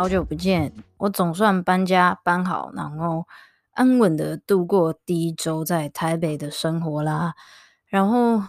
[0.00, 3.28] 好久不见，我总算搬家搬好，然后
[3.72, 7.34] 安稳的度过第一周在台北的生活啦。
[7.84, 8.42] 然后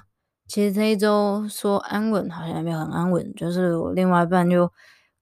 [0.47, 4.71] 其实这一周说安稳，好像也没有很安稳，就是我另外一半就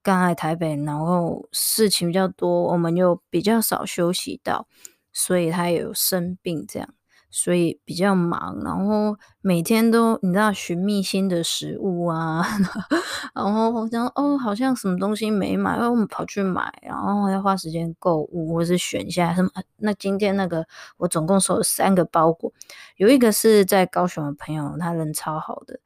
[0.03, 4.67] 刚来台北，然后事情比较多，我们就比较少休息到，
[5.11, 6.87] 所以他也有生病这样。
[7.31, 12.43] 所以比较忙，然后每天都你知道寻觅新的食物啊，
[13.35, 19.49] 然后我想哦，好像什么东西没买，然后我们跑去买，然后要花时间购物，或是选一下什么。
[19.77, 20.65] 那今天那个
[20.97, 22.51] 我总共收了三个包裹，
[22.97, 25.79] 有一个是在高雄的朋友，他人超好的，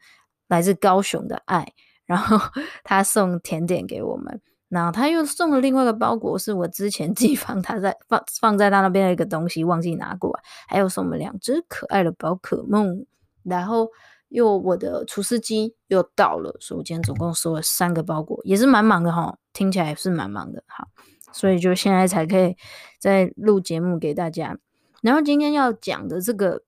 [0.47, 1.73] 来自高雄的爱，
[2.05, 2.38] 然后
[2.86, 4.41] 他送甜点给我们。
[4.73, 10.41] 然后他又送了另外一个包裹，是我之前 寄放他在放放在他那边的一个东西，忘记拿过来。
[10.67, 13.05] 还有送我们两只可爱的宝可梦。
[13.43, 13.88] 然后
[14.30, 19.38] 又我的厨师机又到了，所以我今天总共收了三个包裹，也是蛮忙的哈。
[19.53, 20.87] 听起来也是蛮忙的，好，
[21.31, 22.58] 所以就现在才可以
[22.99, 24.58] 再录节目给大家。
[25.03, 26.64] 然后今天要讲的这个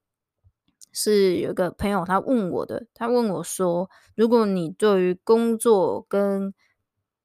[0.94, 6.53] 是有一个朋友他问我的，他问我说，如果你对于工作跟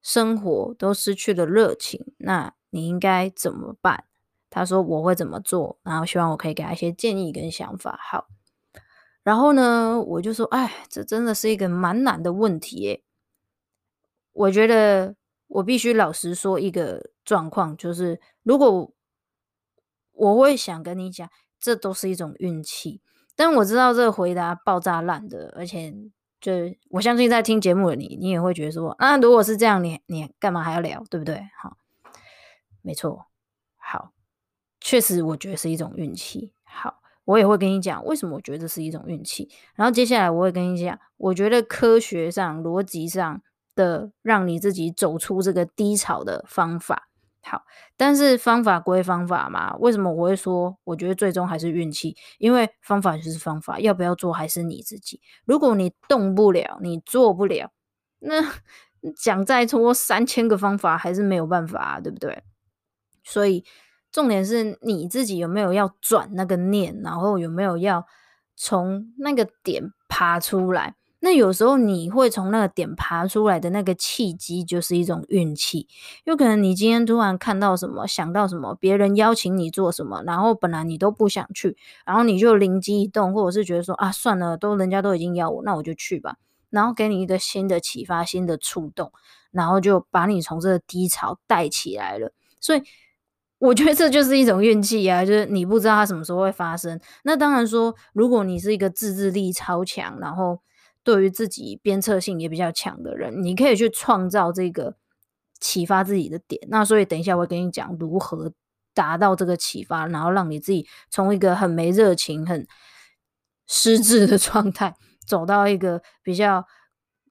[0.02, 4.04] 生活都失去了热情，那你应该怎么办？
[4.48, 7.98] 他说我会怎么做，然后希望我可以给他一些建议跟想法。
[8.02, 8.26] 好，
[9.22, 13.02] 然后呢，我就说，哎，这真的是一个蛮难的问题耶。
[14.32, 15.14] 我觉得
[15.46, 18.92] 我必须老实说一个状况，就是如果
[20.12, 21.28] 我会想跟你讲，
[21.60, 23.02] 这都是一种运气，
[23.36, 25.94] 但我知道这个回答爆炸烂的，而且。
[26.40, 26.52] 就
[26.88, 31.50] 我相信在听节目的你，你也会觉得说，啊，如果是这样，你你干嘛还要聊，对不对？
[31.60, 31.76] 好，
[32.80, 33.26] 没错，
[33.76, 34.12] 好，
[34.80, 36.54] 确实我觉得是一种运气。
[36.64, 39.50] 好，我也会跟你讲为什么我觉得是一种运气。
[39.74, 43.42] 然后接下来我会跟你讲，我觉得科学上、逻辑上
[43.74, 47.09] 的让你自己走出这个低潮的方法。
[47.42, 47.62] 好，
[47.96, 52.16] 但是方法归方法嘛，为什么我会说，我觉得最终还是运气？
[52.38, 55.20] 因为方法就是方法，要不要做还是你自己。
[55.46, 57.72] 如果你动不了，你做不了，
[58.18, 58.34] 那
[59.16, 62.44] 讲再多三千个方法还是没有办法，对不对？
[63.24, 63.64] 所以
[64.12, 68.06] 重点是你自己有没有要转那个念，然后有没有要
[68.54, 70.96] 从那个点爬出来。
[71.20, 75.86] 那有时候你会从那个点爬出来的那个契机，就是一种运气。
[76.24, 86.36] 有可能你今天突然看到什么，想到什么，别人邀请你做什么，然后本来你都不想去，然后你就灵机一动，或者是觉得说啊，算了，都人家都已经邀我，那我就去吧。
[86.70, 89.12] 然后给你一个新的启发、新的触动，
[89.50, 92.32] 然后就把你从这个低潮带起来了。
[92.60, 92.82] 所以
[93.58, 96.98] 我觉得这就是一种运气啊，就是你不知道它什么时候会发生。
[97.24, 100.60] 那当然说，如果你是一个自制力超强，然后
[101.10, 104.94] 对于自己鞭策性也比较强的人，你可以去创造这个
[105.58, 106.60] 启发自己的点。
[106.68, 108.52] 那所以等一下我会跟你讲如何
[108.94, 112.64] 达到这个启发，然后让你自己从一个很没热情、很
[113.66, 114.94] 失智的 状态，
[115.26, 116.64] 走到一个比较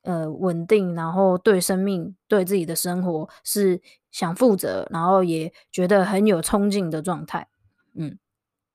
[0.02, 3.82] 呃稳定，然后对生命、对自己的生活是
[4.12, 7.48] 想负责，然后也觉得很有冲劲的状态。
[7.96, 8.20] 嗯。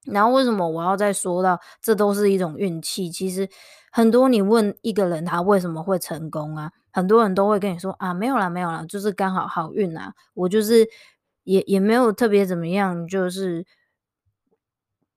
[0.05, 3.11] 然后为什么我要再说到这都是一种运气？
[3.11, 3.49] 其实
[3.91, 10.15] 很多你问一个人他为什么会成功啊，很多人都会跟你说啊，没有啦，没有啦，就是刚好好运啊。
[10.35, 10.87] 我就是
[11.45, 13.65] 也也没有特别怎么样，就是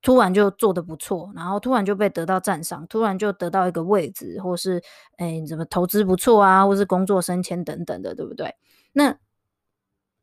[0.01, 4.81] 突然就做的不错，然后突然就被得到赞赏，突然就得到一个位置，或是
[5.17, 8.55] 哎怎么投资不错啊，或是工作升迁等等的，对不对？
[8.93, 9.17] 那。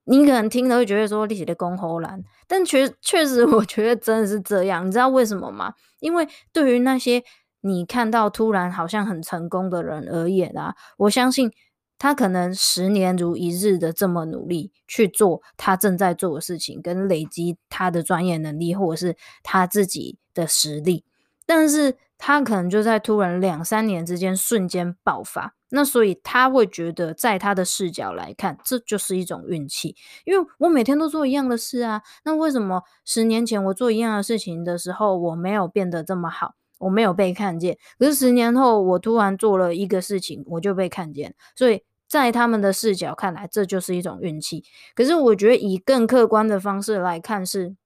[0.04, 4.86] 你可能听了会觉得说你是在讲唬烂，但确确实我觉得真的是这样。
[4.86, 5.74] 你知道为什么吗？
[6.00, 7.22] 因为对于那些
[7.62, 11.50] 你看到突然好像很成功的人而言啊，我相信
[11.98, 21.04] 他可能十年如一日的这么努力去做他正在做的事情，跟累积他的专业能力或者是他自己的实力，
[21.46, 25.54] 但是他可能就在突然两三年之间瞬间爆发。
[25.68, 29.94] 那所以他会觉得，在他的视角来看，这就是一种运气，
[30.24, 32.00] 因为我每天都做一样的事啊。
[32.24, 37.76] 那为什么十年前我做一样的事情的时候，我没有变得这么好，我没有被看见？
[37.98, 41.34] 可是十年后，我突然做了一个事情，我就被看见。
[41.54, 44.64] 所以在他们的视角看来，这就是一种运气。
[44.94, 47.76] 可是我觉得，以更客观的方式来看是，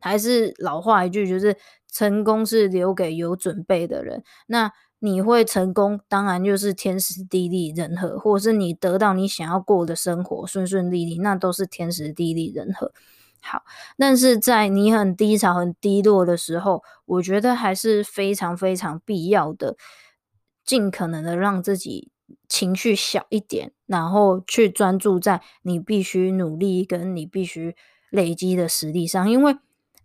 [0.00, 1.56] 还是老话一句，就是
[1.90, 4.22] 成功是留给有准备的人。
[4.46, 4.72] 那。
[5.00, 12.92] 你会成功，当然就是天时地利人和，或者是你得到你想要过的生活顺顺利利，那都是天时地利人和。
[13.40, 13.62] 好，
[13.96, 19.76] 但是在你很低潮、很低落的时候，我觉得还是非常非常必要的，
[20.64, 22.10] 尽可能的让自己
[22.48, 27.76] 情绪小一点，然后去专注在你必须努力跟你必须
[28.10, 29.56] 累积的实力上，因为。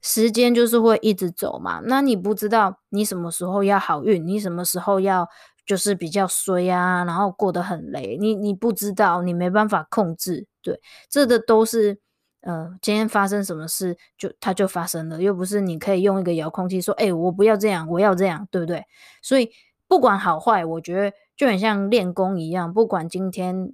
[0.05, 5.27] 时间就是会一直走嘛，那你不知道你什么时候要好运，你什么时候要
[5.65, 12.01] 就是比较衰啊，然后过得很累，你你不知道，你没办法控制，对，这个都是
[12.41, 18.83] 呃，今天发生什么事就它就发生了，又不是你可以用一个遥控器说，哎，我不要这样，我要这样，对不对？
[19.21, 19.49] 所以
[19.87, 23.71] 不管好坏，我觉得就很像练功一样，不管今天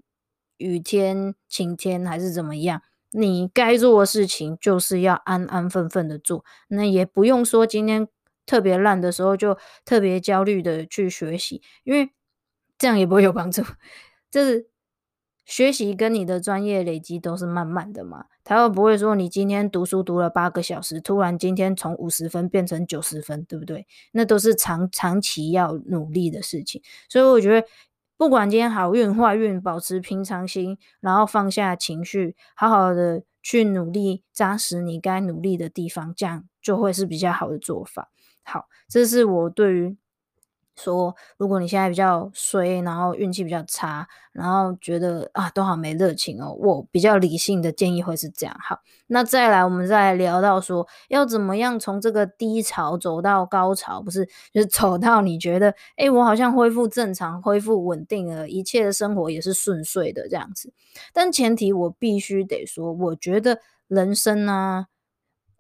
[0.57, 2.83] 雨天、晴天还是怎么样。
[3.11, 8.07] 你该做的事情就是要安安分分的做，那也不用说今天
[8.45, 12.11] 特别烂的时候就特别焦虑的去学习，因为
[12.77, 13.63] 这样也不会有帮助。
[14.29, 14.67] 就是
[15.45, 23.87] 学习跟你的专业累积都是慢慢的嘛，他又不会说你今天读书读了八个小时，突然今天从五十分变成九十分，对不对？
[24.11, 27.67] 那都是长长期要努力的事情，所以我觉得。
[28.19, 38.09] 不管今天好运坏运，保持平常心，然后放下情绪，好好的去努力，扎实你该努力的地方，这样就会是比较好的做法。
[38.43, 39.97] 好，这是我对于。
[40.79, 48.55] 说，如果你现在比较衰，然后运气比较差，然后觉得啊都好没热情哦，我比较理性的建议会是这样。
[48.63, 60.73] 好，那再来我们再来聊到说，要怎么样从这个低潮走到高潮，不是就是走到你觉得，诶，我好像恢复正常、恢复稳定了，一切的生活也是顺遂的这样子。
[61.13, 64.87] 但前提我必须得说，我觉得人生呢。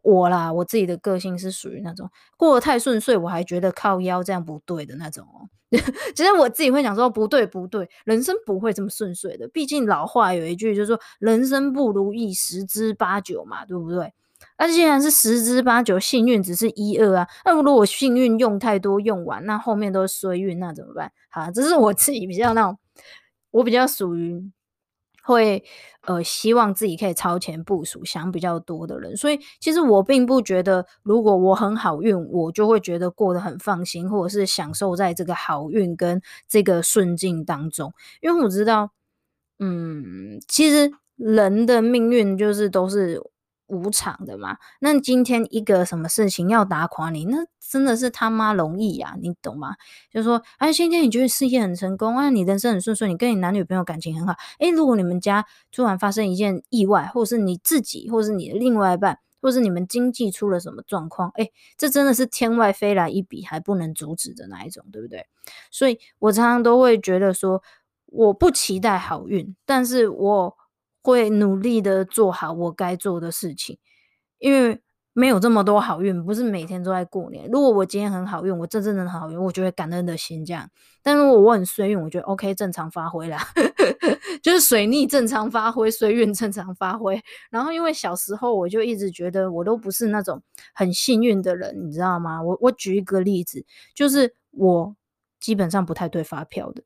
[0.01, 5.49] 我啦，我自己的个性是属于那种过得太顺遂，我还觉得靠腰这样不对的那种哦。
[6.15, 9.47] 其实我自己会想说，不对不对，人生不会这么顺遂的。
[9.49, 14.11] 毕竟老话有一句，就是说人生不如意十之八九嘛，对不对？
[14.57, 17.27] 那既然是十之八九，幸运只是一二啊。
[17.45, 21.11] 那如果我幸运用太多用完，那后面都是衰运，那怎么办？
[21.29, 22.77] 好，这是我自己比较那种，
[23.51, 24.51] 我比较属于。
[25.29, 25.63] 会
[26.01, 38.91] 呃，希望自己可以超前部署，想比较多的人，所以其实我并不觉得，如果我很好运，我就会觉得过得很放心，或者是享受在这个好运跟这个顺境当中，因为我知道，
[39.59, 43.21] 嗯，其实人的命运就是都是。
[43.69, 49.75] 无常的嘛，那今天一个什么事情要打垮你，那真的是他妈容易呀，你懂吗？
[50.11, 65.27] 就是说，哎，今天你觉得事业很成功啊，你人生很顺遂，你跟你男女朋友感情很好，诶，如果你们家突然发生一件意外，或是你自己，或是你的另外一半，或是你们经济出了什么状况，诶，这真的是天外飞来一笔还不能阻止的那一种，对不对？
[65.69, 67.61] 所以我常常都会觉得说，
[68.07, 70.58] 我不期待好运，但是我。
[71.01, 73.77] 会努力的做好我该做的事情，
[74.37, 74.81] 因为
[75.13, 77.49] 没有这么多好运，不是每天都在过年。
[77.51, 80.69] 如果我今天很好运，我真正的很好运，我就会感恩的心这样。
[81.01, 83.39] 但如果我很衰运，我觉得 OK，正常发挥啦，
[84.41, 87.21] 就是水逆正常发挥，衰运正常发挥。
[87.49, 90.41] 然后因为小时候我就一直觉得我都不是那种
[90.73, 92.41] 很幸运的人，你知道吗？
[92.41, 94.95] 我我举一个例子，就是我
[95.39, 96.83] 基本上不太对发票的。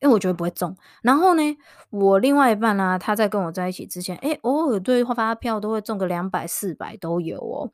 [0.00, 1.42] 因为我觉得不会中，然后呢，
[1.90, 7.72] 我另外一半呢、他在跟我在一起之前，诶，偶尔对发票都会中个两百、四百都有哦。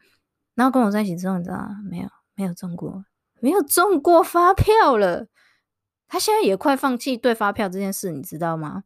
[0.54, 1.76] 然后跟我在一起之后，你知道吗？
[1.90, 3.04] 没有，没有中过，
[3.40, 5.26] 没有中过发票了。
[6.06, 8.84] 他现在也快放弃对发票这件事，你知道吗？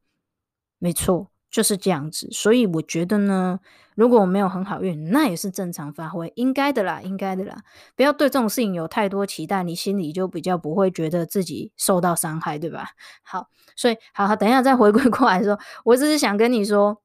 [0.79, 1.31] 没错。
[1.57, 3.59] 就是这样子，所以我觉得呢，
[3.95, 7.63] 如果我没有很好运，那也是正常发挥，应该的啦，应该的啦。
[7.95, 12.91] 不要对这种事情有太多期待，你心里就比较不会觉得自己受到伤害，对吧？
[13.23, 17.01] 好，所以好好等一下再回归 过来说，我只是想跟你说，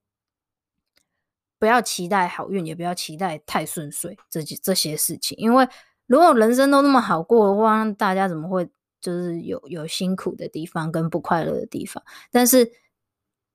[1.58, 5.66] 不要期待好运，也不要期待太顺遂这这些事情，因为
[6.08, 8.68] 如果人生都那么好过的话，大家怎么会
[9.00, 12.04] 就是有有辛苦的地方跟不快乐的地方？
[12.32, 12.70] 但是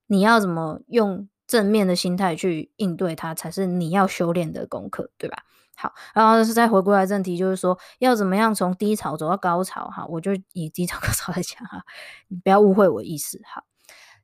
[0.06, 5.38] 你要怎么用正面的心态去应对它，才是你要修炼的功课，对吧？
[5.76, 11.84] 好，然后是再回归来正题，就是说要怎么样从低潮走到高潮哈，我就以低潮 高潮来讲哈，
[12.28, 13.62] 你不要误会我意思哈。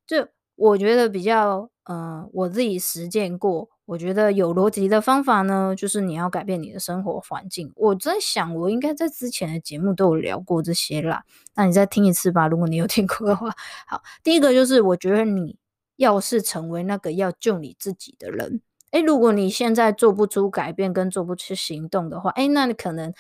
[0.07, 7.71] 就我觉得比较，嗯、我自己实践过，我觉得有逻辑的方法呢，就是你要改变你的生活环境。
[7.77, 11.25] 我在想，我应该在之前的节目都有聊过这些啦，
[11.55, 13.51] 那你再听一次吧，如果你有听过的话。
[13.87, 15.57] 好，第一个就是我觉得你
[15.97, 18.61] 要是成为那个要救你自己的人。
[18.91, 23.15] 诶，如果你现在做不出改变跟做不出行动的话，诶，那你可能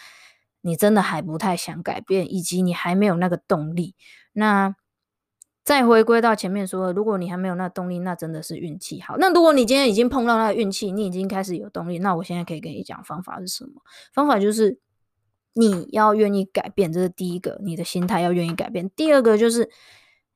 [0.60, 3.94] 你真的还不太想改变，以及你还没有那个动力。
[4.32, 4.74] 那
[5.64, 9.16] 再回归到前面说，如果你还没有那动力，那真的是运气好。
[9.18, 13.80] 那如果你今天已经碰到那个运气，你已经开始有动力，那我现在可以跟你讲方法是什么？
[14.12, 14.78] 方法就是
[15.54, 18.90] 你要愿意改变，这是第一个，你的心态要愿意改变。
[18.90, 19.70] 第二个就是。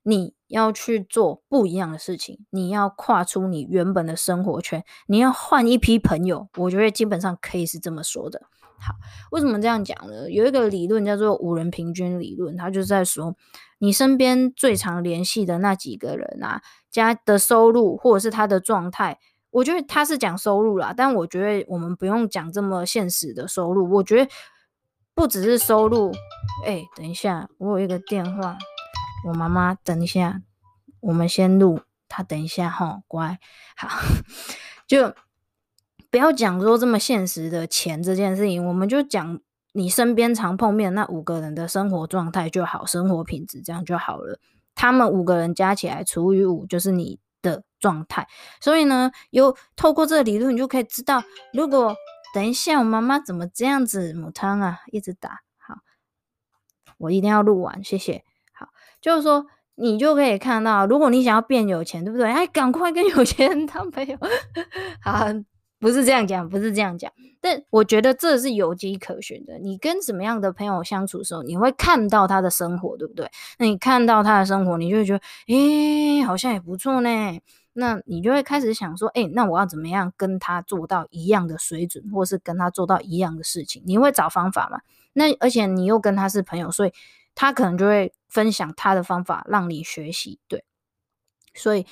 [0.08, 6.48] 你要去做不一样的事情，你要跨出你原本的生活圈，你要换一批朋友。
[6.56, 8.42] 我觉得基本上可以是这么说的。
[8.78, 8.94] 好，
[9.30, 10.30] 为什么这样讲呢？
[10.30, 13.34] 有一个理论叫做五人平均理论，它就是在说
[13.78, 16.60] 你身边最常联系的那几个人啊，
[16.90, 19.18] 家的收入或者是他的状态。
[19.50, 23.90] 我觉得他是讲收入啦，但我觉得我们不用讲这么现实的收入。
[23.90, 24.30] 我觉得
[25.14, 26.12] 不只是收入。
[26.66, 28.58] 哎，等一下，我有一个电话。
[29.24, 30.42] 我妈妈，等一下，
[31.00, 31.80] 我们先录。
[32.08, 33.40] 她等一下，哈，乖，
[33.76, 33.88] 好，
[34.86, 35.12] 就
[36.08, 39.40] 不要讲说这么现实的钱这件事情，我们就讲
[39.72, 44.38] 你身边常碰面那五个人的生活状态就好，生活品质这样就好了。
[44.76, 48.28] 他们五个人加起来除以五，就是你的状态。
[48.60, 51.96] 所以呢，有透过这个理论，你就可以知道，如果
[52.32, 55.78] 等一下我妈妈怎么这样子母汤啊，一直打，好，
[56.98, 58.24] 我一定要录完，谢谢。
[59.06, 59.46] 就是说，
[59.76, 62.26] 你就可以看到，如果你想要变有钱，对不对？
[62.28, 64.18] 哎，赶快跟有钱人当朋友。
[65.00, 65.24] 好，
[65.78, 67.12] 不是这样讲，不是这样讲。
[67.40, 69.60] 但我觉得这是有迹可循的。
[69.60, 73.30] 你跟什么样的朋友相处的时候，你会看到他的生活，对不对？
[73.60, 75.20] 那你看到他的生活，你就会觉得，
[75.54, 77.08] 哎，好像也不错呢。
[77.74, 83.84] 那你就会开始想说，哎，那我要怎么样跟他做到一样的水准，或是跟他做到一样的事情？
[83.86, 84.80] 你会找方法嘛？
[85.12, 86.92] 那而且你又跟他是朋友，所以。
[87.36, 90.64] 他可能就会分享他的方法让你学习，对。
[91.54, 91.86] 所以，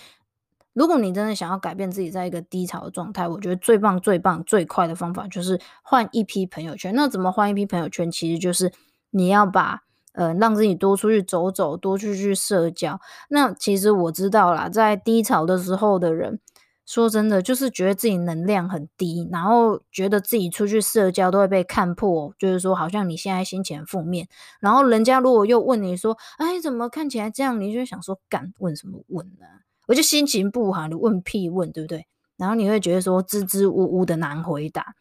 [0.73, 6.93] 如果你真的想要改变自己在一个低潮的状态，我觉得最棒、最棒、最快的方法就是换一批朋友圈。
[6.97, 8.11] 那怎么换一批朋友圈？
[8.11, 8.73] 其实就是
[9.11, 13.01] 你要把呃让自己多出去走走，多出去社交。
[13.29, 16.41] 那其实我知道啦，在低潮的时候的人。
[16.87, 24.29] 说真的，就是觉得自己能量很低，然后觉得自己出去社交都会被看破，就是说好像你现在心情负面，
[24.61, 27.59] 然后人家如果又问你说，哎，怎么看起来这样？
[27.61, 29.47] 你就想说，干，问什么问呢？
[29.87, 32.07] 我就心情不好，你问屁问，对不对？
[32.37, 34.95] 然后你会觉得说支支吾吾的难回答，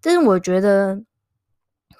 [0.00, 1.02] 但是我觉得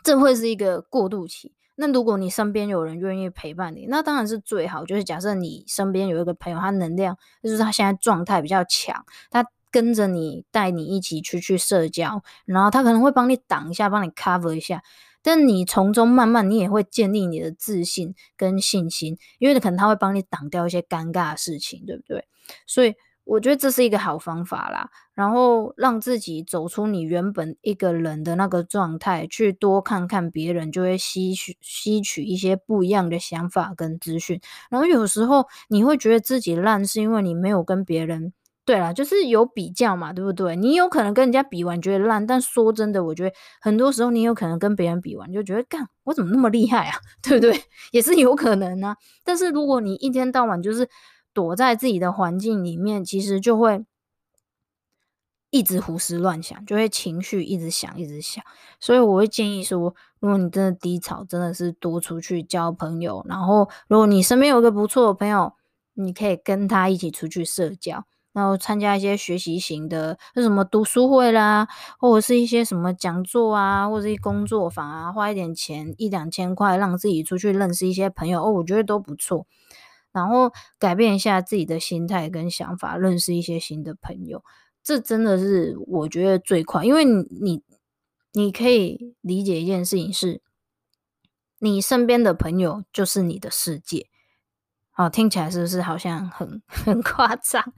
[0.03, 1.53] 这会是一个过渡期。
[1.77, 4.85] 那如果你身边有人愿意陪伴你，那当然是最好。
[4.85, 14.83] 就是假设你身边有一个朋友，他能量就是他现在状态比较强，他跟着你，带你一起出去社交，然后他可能会帮你挡一下，帮你 cover 一下。
[15.23, 22.27] 但你从中慢慢，你也会建立你的自信跟信心，因为可能他会帮你挡掉一些尴尬的事情，对不对？
[22.67, 22.95] 所以。
[23.27, 34.41] 我觉得这是一个好方法啦，然后让自己走出你原本一个人的那个状态，去多看看别人，就会吸取吸取一些不一样的想法跟资讯。
[34.71, 38.33] 然后有时候你会觉得自己烂，是因为你没有跟别人，
[38.65, 40.55] 对啦，就是有比较嘛，对不对？
[40.55, 46.97] 你有可能跟人家比完觉得烂，但说真的，我觉得很多时候你有可能跟别人比完就觉得，干，我怎么那么厉害啊？
[47.25, 47.61] 对不对？
[47.91, 48.97] 也是有可能啊。
[49.25, 50.89] 但是如果你一天到晚就是。
[51.37, 53.85] 躲在自己的环境里面，其实就会
[55.51, 58.43] 一直胡思乱想，就会情绪一直想，一直想。
[58.81, 63.23] 所以我会建议说，如果你真的低潮，真的是多出去交朋友。
[63.29, 65.53] 然后，如果你身边有个不错的朋友，
[65.93, 79.47] 你可以跟他一起出去社交，然后参加一些学习型的，是什么读书会啦，或者是一些什么讲座啊，或者是工作坊啊，花一点钱一两千块，让自己出去认识一些朋友哦，我觉得都不错。
[80.17, 84.43] 然后改变一下自己的心态跟想法，认识一些新的朋友，
[84.83, 86.83] 这真的是我觉得最快。
[86.83, 87.63] 因为你
[88.33, 90.41] 你可以理解一件事情是，
[91.59, 94.09] 你身边的朋友就是你的世界。
[94.91, 97.75] 好，听起来是不是好像很 很夸张？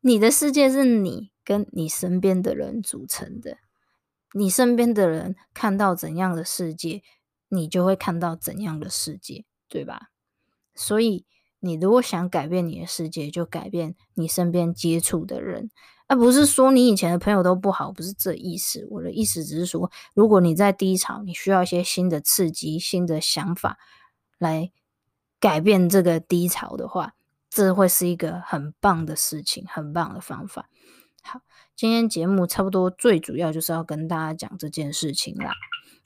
[0.00, 3.58] 你的世界是你跟你身边的人组成的。
[4.32, 7.02] 你身边的人看到怎样的世界，
[7.48, 10.08] 你就会看到怎样的世界，对吧？
[10.74, 11.24] 所以，
[11.64, 15.70] 你如果想改变你的世界，就改变你身边接触的人，
[16.06, 18.86] 而不是说你以前的朋友都不好，不是这意思。
[18.90, 23.78] 我的意思只是说，如果你在低潮，你需要一些新的刺激、新的想法
[24.38, 24.70] 来
[25.40, 27.14] 改变这个低潮的话，
[27.48, 30.68] 这会是一个很棒的事情，很棒的方法。
[31.22, 31.40] 好，
[31.74, 35.52] 今天节目差不多，最主要就是要跟大家讲这件事情啦。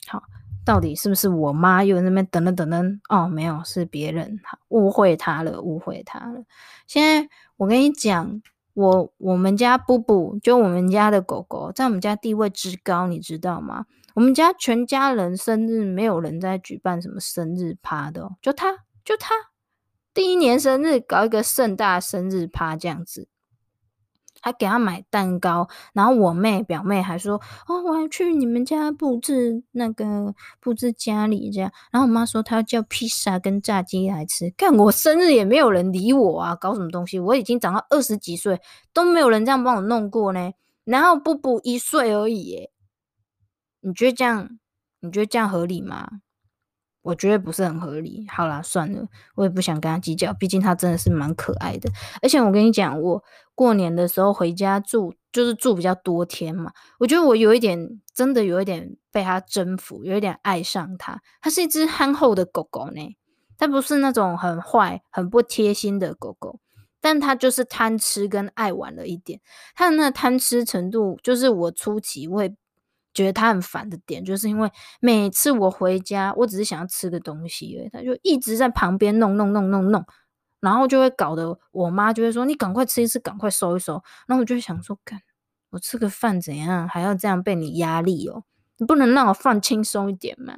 [0.07, 0.23] 好。
[0.65, 3.01] 到底是不是我妈又在那边等等等等？
[3.09, 4.39] 哦，没有，是别人，
[4.69, 6.45] 误会她了，误会她了。
[6.87, 7.27] 现在
[7.57, 8.43] 我跟你讲，
[8.75, 13.87] 我我们家布布，就我们家的狗狗，在我们家地位之高，你知道吗？
[14.13, 19.35] 我们家全家人生日没有人在举办什么生日趴的哦，就他，就他，
[20.13, 23.27] 第一年生日搞一个盛大生日趴这样子。
[24.41, 34.51] 还给他买蛋糕，然后我妹表妹还说：“哦，我要去你们家布置那个布置家里这样。”然后我妈说她要叫披萨跟炸鸡来吃。
[34.51, 37.19] 干我生日也没有人理我啊，搞什么东西？
[37.19, 38.61] 我已经长到二十几岁
[38.93, 40.53] 都没有人这样帮我弄过呢。
[40.85, 42.71] 然后布布一岁而已耶，
[43.81, 44.59] 你觉得这样？
[45.01, 46.09] 你觉得这样合理吗？
[47.09, 48.27] 我觉得不是很合理。
[48.29, 49.03] 好啦，算了，
[49.35, 51.91] 我也不想跟他计较，毕竟他真的是蛮可爱的。
[52.21, 53.25] 而且我跟你讲，我
[53.55, 56.71] 过年的时候回家住，就是住比较多天嘛。
[56.99, 61.19] 我觉得我有一点，真的有一点被他征服，有一点爱上他。
[61.41, 63.17] 他是一只憨厚的狗狗呢，
[63.57, 66.61] 他不是那种很坏、很不贴心的狗狗，
[67.01, 69.41] 但他就是贪吃跟爱玩了一点。
[69.75, 72.55] 他的那贪吃程度，就是我初期会。
[73.19, 74.71] 觉得他很烦的点，就是因为
[75.01, 80.05] 每次我回家，我只是想要吃个东西，他就一直在旁边弄弄弄弄弄，
[80.61, 85.21] 然后就会搞得我妈就会说：“你赶快吃一吃，赶快收一收。”然后我就想说：“干，
[85.71, 88.45] 我吃个饭怎样，还要这样被你压力哦？
[88.77, 90.55] 你不能让我放轻松一点吗？”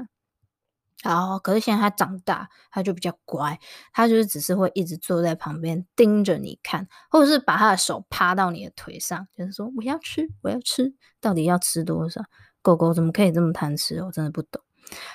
[1.03, 3.59] 然后，可是现在他长大，他就比较乖，
[3.91, 12.21] 他就是只是会一直坐在旁边盯着你看，或者是把他的手趴到你的腿上，就是说：“我要吃，我要吃，到底要吃多少？”
[12.63, 14.03] 狗狗怎么可以这么贪吃？
[14.03, 14.63] 我真的不懂。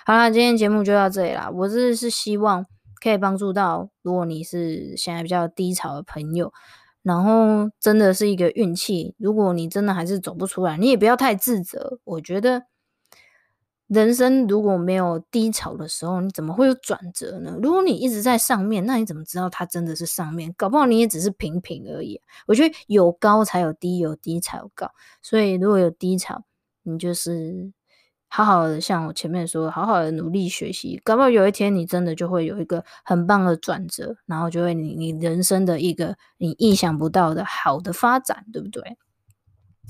[0.05, 1.49] 好啦，今天节目就到这里啦。
[1.49, 2.65] 我是是希望
[3.01, 6.53] 可以帮助到，如果你是现在比较低潮的朋友，
[7.03, 9.13] 然后真的是一个运气。
[9.17, 11.99] 如果你真的还是走不出来，你也不要太自责。
[12.05, 12.63] 我觉得
[13.87, 17.55] 人生如果没有低潮的时候，你怎么会有转折呢？
[17.61, 20.51] 如果你一直在上面，那你怎么知道它真的是上面？
[20.57, 22.21] 搞不好你也只是平平而已。
[22.47, 24.89] 我觉得有高才有低，有低才有高。
[25.21, 26.43] 所以如果有低潮，
[26.85, 27.71] 你就是
[28.27, 38.97] 好好的，像我前面说，好好的努力学习，搞不好有一天你真的就会有一个很棒的转折，然后就会你你人生的一个你意想不到的好的发展，对不对？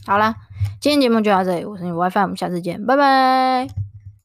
[0.05, 0.35] 好啦，
[0.79, 3.94] 今天节目就到这里，我是你 WiFi，我们下次见，拜拜。